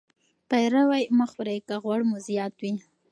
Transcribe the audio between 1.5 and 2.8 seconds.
که غوړ مو زیات وي.